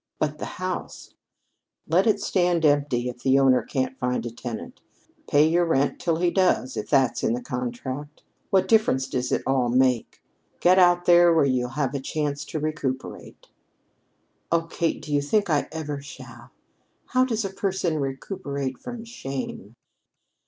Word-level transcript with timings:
"But 0.17 0.39
the 0.39 0.57
house" 0.57 1.13
"Let 1.87 2.07
it 2.07 2.19
stand 2.19 2.65
empty 2.65 3.07
if 3.07 3.21
the 3.21 3.37
owner 3.37 3.61
can't 3.61 3.99
find 3.99 4.25
a 4.25 4.31
tenant. 4.31 4.81
Pay 5.29 5.47
your 5.47 5.63
rent 5.63 5.99
till 5.99 6.15
he 6.15 6.31
does, 6.31 6.75
if 6.75 6.89
that's 6.89 7.21
in 7.21 7.35
the 7.35 7.41
contract. 7.43 8.23
What 8.49 8.67
difference 8.67 9.07
does 9.07 9.31
all 9.45 9.69
that 9.69 9.77
make? 9.77 10.19
Get 10.59 10.79
out 10.79 11.05
where 11.07 11.45
you'll 11.45 11.69
have 11.77 11.93
a 11.93 11.99
chance 11.99 12.43
to 12.45 12.59
recuperate." 12.59 13.49
"Oh, 14.51 14.63
Kate, 14.63 15.03
do 15.03 15.13
you 15.13 15.21
think 15.21 15.51
I 15.51 15.67
ever 15.71 16.01
shall? 16.01 16.49
How 17.09 17.23
does 17.23 17.45
a 17.45 17.51
person 17.53 17.99
recuperate 17.99 18.79
from 18.79 19.05
shame?" 19.05 19.75